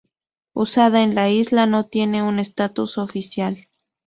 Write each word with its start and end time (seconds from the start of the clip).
Usada 0.55 1.03
en 1.03 1.13
la 1.13 1.29
isla, 1.29 1.67
no 1.67 1.85
tiene 1.85 2.23
un 2.23 2.39
estatus 2.39 2.97
oficial. 2.97 3.67